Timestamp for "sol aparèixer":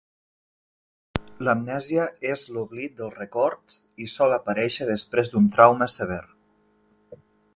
4.15-4.89